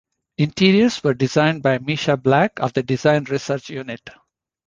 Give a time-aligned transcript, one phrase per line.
[0.39, 4.09] Interiors were designed by Misha Black of the Design Research Unit.